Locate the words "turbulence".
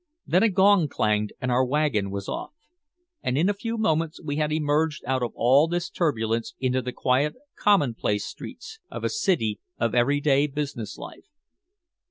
5.91-6.55